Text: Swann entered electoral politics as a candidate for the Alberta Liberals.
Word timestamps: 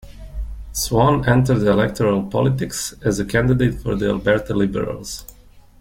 Swann 0.73 1.23
entered 1.29 1.59
electoral 1.61 2.23
politics 2.25 2.95
as 3.05 3.19
a 3.19 3.25
candidate 3.25 3.79
for 3.83 3.95
the 3.95 4.09
Alberta 4.09 4.51
Liberals. 4.55 5.27